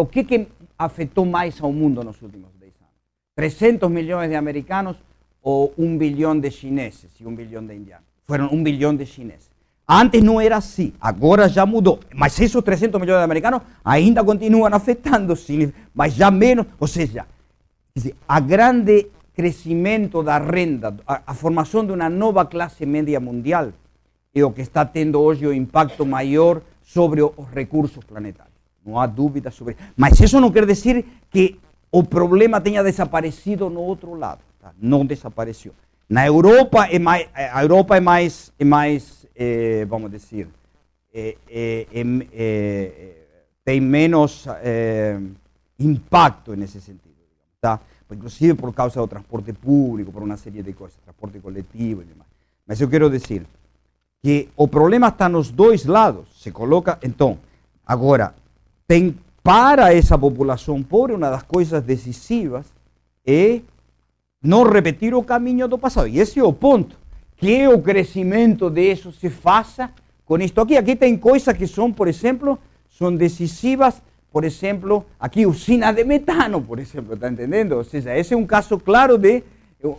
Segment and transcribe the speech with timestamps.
[0.00, 2.94] o que, que afetou mais ao mundo nos últimos 10 anos?
[3.36, 4.96] 300 milhões de americanos
[5.42, 8.06] ou um bilhão de chineses e um bilhão de indianos?
[8.26, 9.50] Foram um bilhão de chineses.
[9.88, 11.98] Antes não era assim, agora já mudou.
[12.14, 16.66] Mas esses 300 milhões de americanos ainda continuam afetando, sim, mas já menos.
[16.78, 17.26] Ou seja,
[18.28, 23.72] a grande crescimento da renda, a formação de uma nova classe média mundial
[24.32, 28.49] é o que está tendo hoje o impacto maior sobre os recursos planetários.
[28.84, 29.82] Não há dúvida sobre isso.
[29.96, 31.58] Mas isso não quer dizer que
[31.90, 34.40] o problema tenha desaparecido no outro lado.
[34.60, 34.72] Tá?
[34.80, 35.72] Não desapareceu.
[36.08, 40.48] Na Europa é mais, a Europa é mais, é mais eh, vamos dizer,
[41.14, 41.36] eh,
[43.64, 44.46] tem menos
[45.78, 47.14] impacto nesse sentido,
[47.60, 47.80] tá?
[48.12, 52.28] inclusive por causa do transporte público, por uma série de coisas, transporte coletivo e demais.
[52.66, 53.46] Mas eu quero dizer
[54.22, 56.26] que o problema está nos dois lados.
[56.42, 57.38] Se coloca, então,
[57.86, 58.34] agora,
[58.90, 62.66] tem para essa população pobre, uma das coisas decisivas
[63.24, 63.60] é
[64.42, 66.08] não repetir o caminho do passado.
[66.08, 66.96] E esse é o ponto
[67.36, 69.90] que o crescimento disso se faça
[70.24, 70.76] com isto aqui.
[70.76, 76.60] Aqui tem coisas que são, por exemplo, são decisivas, por exemplo, aqui usina de metano,
[76.60, 77.76] por exemplo, está entendendo?
[77.76, 79.44] Ou seja, esse é um caso claro de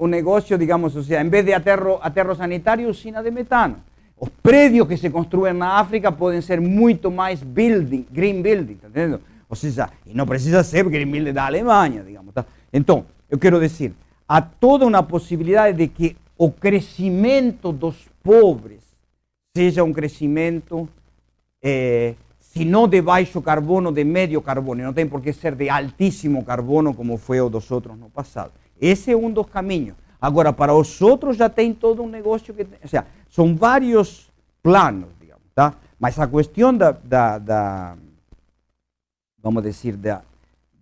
[0.00, 3.78] um negócio, digamos, ou seja, em vez de aterro, aterro sanitário, usina de metano.
[4.18, 8.88] Os prédios que se construem na África podem ser muito mais building, green building, tá
[8.88, 9.20] entendendo?
[9.48, 12.32] Ou seja, e não precisa ser green building da Alemanha, digamos.
[12.32, 12.44] Tá?
[12.72, 13.92] Então, eu quero dizer,
[14.26, 18.82] há toda uma possibilidade de que o crescimento dos pobres
[19.56, 20.88] seja um crescimento,
[21.62, 24.82] eh, se não de baixo carbono, de médio carbono.
[24.82, 28.52] Não tem por que ser de altíssimo carbono, como foi o dos outros no passado.
[28.80, 29.96] Esse é um dos caminhos.
[30.26, 32.62] Agora, para os outros já tem todo um negócio que.
[32.62, 34.28] Ou seja, são vários
[34.60, 35.74] planos, digamos, tá?
[36.00, 37.96] Mas a questão da.
[39.40, 40.22] vamos dizer, da,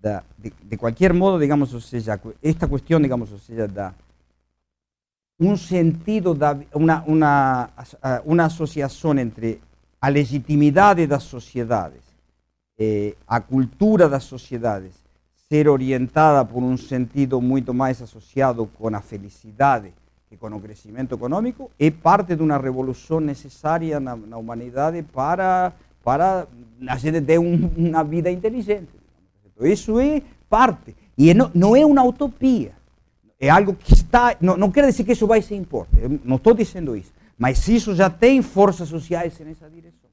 [0.00, 3.92] da, de, de qualquer modo, digamos, ou seja, esta questão, digamos, ou seja, da
[5.40, 7.70] un sentido, da, una, una,
[8.24, 9.58] una asociación entre
[10.00, 12.02] a legitimidade das sociedades,
[12.78, 15.01] eh, a cultura das sociedades,
[15.52, 19.92] ser orientada por um sentido muito mais associado com a felicidade
[20.30, 26.46] que com o crescimento econômico, é parte de uma revolução necessária na, humanidade para, para
[26.88, 28.88] a gente ter um, uma vida inteligente.
[29.60, 30.96] Isso é parte.
[31.18, 32.72] E não, não é uma utopia
[33.38, 34.34] é algo que está.
[34.40, 37.12] Não, não quer dizer que isso vai se impor, eu não estou dizendo isso.
[37.36, 40.08] Mas isso já tem forças sociais nessa direção.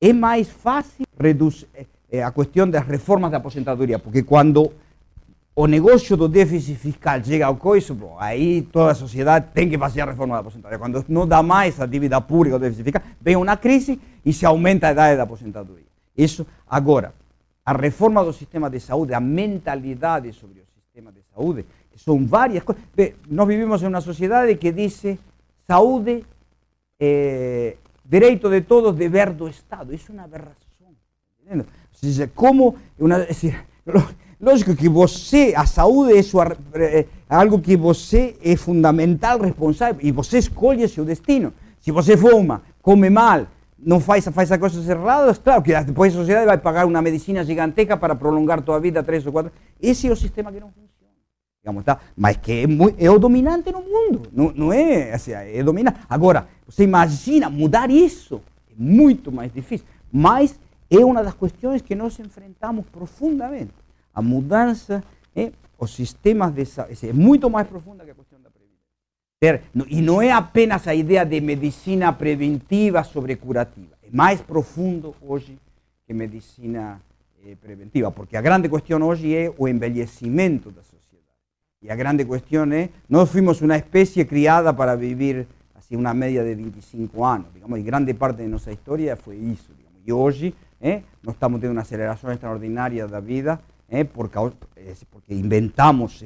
[0.00, 1.66] É mais fácil reduzir
[2.14, 4.72] é, a questão das reformas da aposentadoria, porque quando
[5.56, 9.78] o negócio do déficit fiscal chega ao coiso, bom, aí toda a sociedade tem que
[9.78, 10.78] fazer a reforma da aposentadoria.
[10.78, 14.44] Quando não dá mais a dívida pública, o déficit fiscal, vem uma crise e se
[14.46, 15.86] aumenta a idade da aposentadoria.
[16.16, 17.12] Isso, agora,
[17.64, 22.26] a reforma do sistema de saúde, a mentalidade sobre o sistema de saúde, que son
[22.28, 22.82] varias cosas.
[23.28, 25.18] Nós vivimos en una sociedad que dice
[25.66, 26.24] saúde,
[26.98, 29.94] eh, derecho de todos, deber do Estado.
[29.94, 30.64] Isso é uma aberração.
[32.34, 32.76] Como.
[32.98, 33.64] Uma, decir,
[34.40, 40.12] lógico que você, a saúde é, sua, é algo que você é fundamental, responsável, e
[40.12, 41.52] você escolhe seu destino.
[41.80, 43.46] Se você fuma, come mal,
[43.78, 47.44] não faz, faz as coisas erradas, claro que depois a sociedade vai pagar uma medicina
[47.44, 49.52] gigantesca para prolongar tua vida três ou quatro.
[49.80, 50.94] Esse é o sistema que não funciona.
[51.62, 51.98] Digamos, tá?
[52.16, 55.16] Mas que é, muito, é o dominante no mundo, não, não é
[55.62, 55.98] dominante.
[56.08, 58.40] Agora, você imagina mudar isso,
[58.70, 60.58] é muito mais difícil, mas
[61.00, 63.72] é uma das questões que nós enfrentamos profundamente.
[64.14, 65.02] A mudança,
[65.34, 69.86] é, os sistemas de saúde, é muito mais profunda que a questão da previdência.
[69.88, 75.58] E não é apenas a ideia de medicina preventiva sobre curativa, é mais profundo hoje
[76.06, 77.00] que medicina
[77.44, 81.04] eh, preventiva, porque a grande questão hoje é o envelhecimento da sociedade.
[81.84, 86.42] Y la grande cuestión es, no fuimos una especie criada para vivir así una media
[86.42, 89.70] de 25 años, digamos, y grande parte de nuestra historia fue eso.
[89.76, 90.00] Digamos.
[90.06, 93.58] Y hoy eh, no estamos teniendo una aceleración extraordinaria de la vida
[93.88, 94.38] eh, porque,
[95.28, 96.22] inventamos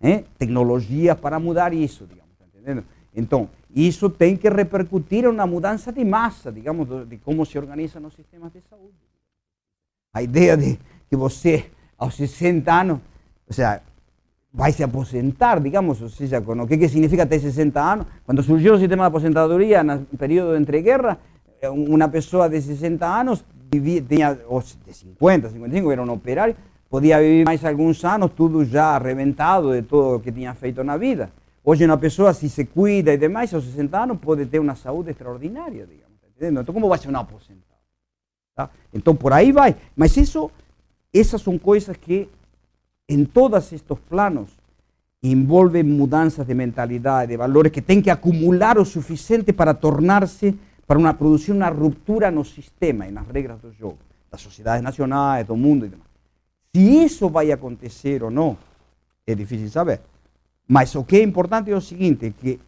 [0.00, 2.84] eh, tecnologías para mudar eso, digamos, ¿está entendendo?
[3.14, 8.50] Então, isso que repercutir uma mudança de massa, digamos, de como se organizam os sistemas
[8.54, 8.94] de saúde.
[10.14, 10.78] A ideia de
[11.10, 12.98] que você, aos 60 anos,
[13.46, 13.82] ou seja,
[14.50, 18.06] vais a aposentar, digamos, o sea, con lo que, significa tener 60 años.
[18.24, 21.18] Cuando surgió el sistema de aposentadoría en el periodo de entreguerra,
[21.60, 23.20] eh, una persona de 60
[23.72, 26.54] años, tenía, o de 50, 55, era un operario,
[26.88, 30.88] podía vivir más algunos años, todo ya reventado de todo lo que tenía feito en
[30.88, 31.30] la vida.
[31.64, 34.76] Hoy una persona, si se cuida y demás, a los 60 años puede tener una
[34.76, 36.18] salud extraordinaria, digamos.
[36.38, 37.78] Entonces, ¿cómo va a ser un aposentado?
[38.54, 38.68] Tá?
[38.92, 39.76] Então, por aí vai.
[39.94, 40.50] Mas isso,
[41.12, 42.28] essas são coisas que,
[43.08, 44.50] em todos estes planos,
[45.22, 50.58] envolvem mudanças de mentalidade, de valores, que tem que acumular o suficiente para tornar-se,
[50.92, 53.96] para uma, produzir uma ruptura no sistema e nas regras do jogo,
[54.30, 56.10] das sociedades nacionais, do mundo e demais.
[56.70, 58.58] Se isso vai acontecer ou não,
[59.26, 60.02] é difícil saber.
[60.68, 62.60] Mas o que é importante é o seguinte, que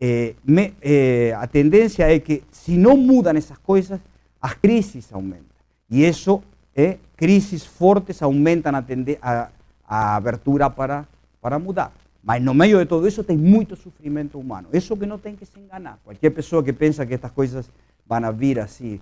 [0.00, 0.34] eh,
[0.82, 4.00] eh, a tendência é que se não mudam essas coisas,
[4.42, 5.56] as crises aumentam.
[5.88, 6.42] E isso
[6.74, 8.82] é, crises fortes aumentam a,
[9.22, 9.48] a,
[9.86, 11.06] a abertura para,
[11.40, 11.92] para mudar.
[12.26, 14.68] Mas no meio de todo isso tem muito sofrimento humano.
[14.72, 16.00] Isso que não tem que se enganar.
[16.02, 17.70] Qualquer pessoa que pensa que estas coisas
[18.04, 19.00] vão vir assim,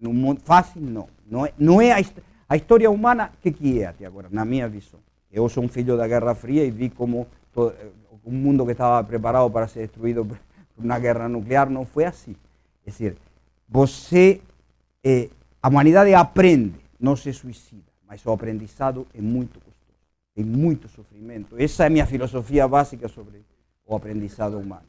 [0.00, 1.06] no mundo fácil, não.
[1.30, 2.02] Não é, não é a,
[2.48, 4.98] a história humana, que, que é até agora, na minha visão.
[5.30, 7.74] Eu sou um filho da Guerra Fria e vi como todo,
[8.24, 10.38] um mundo que estava preparado para ser destruído por
[10.78, 12.34] uma guerra nuclear não foi assim.
[12.86, 13.18] É dizer,
[13.68, 14.40] você,
[15.04, 15.28] eh,
[15.62, 19.60] a humanidade aprende, não se suicida, mas o aprendizado é muito
[20.36, 21.56] tem muito sofrimento.
[21.58, 23.42] Essa é a minha filosofia básica sobre
[23.86, 24.84] o aprendizado humano.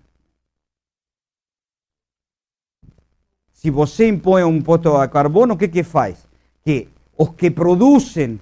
[3.54, 6.28] Se você impõe um imposto a carbono, o que, que faz?
[6.66, 8.42] Que os que producen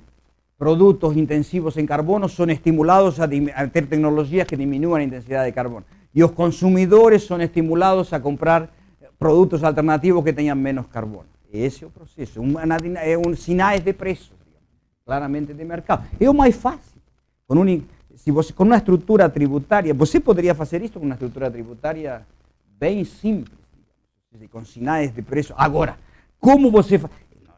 [0.58, 5.86] productos intensivos en carbono son estimulados a, tener tecnologías que disminuyan la intensidad de carbono.
[6.12, 8.72] Y los consumidores son estimulados a comprar
[9.20, 11.30] productos alternativos que tengan menos carbono.
[11.52, 14.38] Ese es el proceso, es un sinais de precios,
[15.06, 16.04] claramente de mercado.
[16.20, 16.95] Es más fácil.
[17.48, 22.26] Con, un, si con una estructura tributaria, você podría hacer esto con una estructura tributaria
[22.80, 23.54] bien simple,
[24.52, 25.56] con sinais de precios.
[25.58, 25.98] Ahora,
[26.40, 27.00] ¿cómo você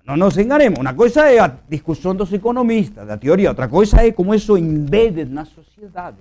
[0.07, 4.05] no nos enganemos, una cosa es la discusión de los economistas, la teoría, otra cosa
[4.05, 6.13] es cómo eso embede en la sociedad,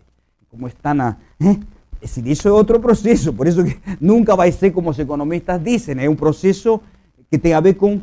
[0.51, 1.17] cómo están a...
[1.39, 1.57] ¿eh?
[2.01, 6.01] Eso es otro proceso, por eso que nunca va a ser como los economistas dicen,
[6.01, 6.83] es un proceso
[7.31, 8.03] que tiene a ver con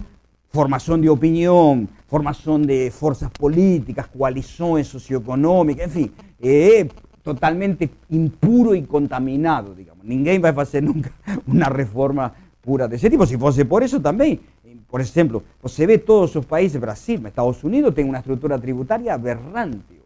[0.51, 6.85] formación de opinión, formación de fuerzas políticas, coaliciones socioeconómicas, en fin, es
[7.23, 10.05] totalmente impuro y contaminado, digamos.
[10.05, 11.09] Ninguém va a hacer nunca
[11.47, 12.31] una reforma
[12.61, 14.39] pura de ese tipo, si fuese por eso también
[14.93, 15.01] por
[15.59, 19.99] pues se ve todos los países, Brasil, Estados Unidos, tienen una estructura tributaria aberrante.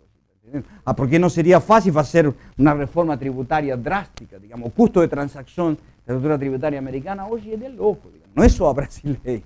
[0.86, 4.40] Ah, ¿Por qué no sería fácil hacer una reforma tributaria drástica?
[4.40, 8.10] Digamos, de transacción de la estructura tributaria americana hoy es de loco.
[8.34, 9.20] No es solo Brasil,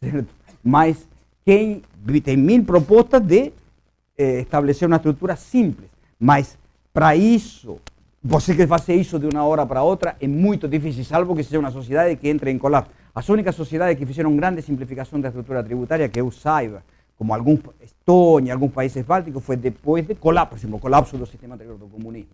[0.00, 0.32] ¿cierto?
[0.62, 1.06] Mas
[1.52, 3.52] hay mil propuestas de
[4.16, 5.88] eh, establecer una estructura simple.
[6.18, 6.58] Mas
[6.92, 7.78] para eso,
[8.22, 11.58] você que hacer eso de una hora para otra es muy difícil, salvo que sea
[11.58, 12.90] una sociedad que entre en colapso.
[13.14, 16.82] Las únicas sociedades que hicieron grande simplificación de la estructura tributaria que eu saiba,
[17.16, 21.54] como algún Estonia, algunos países bálticos, fue después de colapso, por ejemplo, colapso del sistema
[21.54, 22.30] anterior del comunismo.